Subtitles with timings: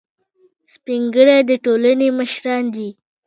[0.73, 2.89] سپین ږیری د ټولنې مشران دي